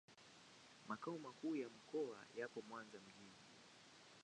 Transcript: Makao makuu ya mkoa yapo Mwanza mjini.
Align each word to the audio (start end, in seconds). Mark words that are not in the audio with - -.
Makao 0.87 1.17
makuu 1.19 1.55
ya 1.55 1.69
mkoa 1.69 2.25
yapo 2.35 2.61
Mwanza 2.69 2.97
mjini. 2.99 3.35